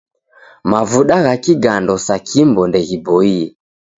Mavuda 0.71 1.15
gha 1.25 1.33
kigando 1.43 1.95
sa 2.05 2.15
Kimbo 2.27 2.61
ndeghiboie. 2.67 3.41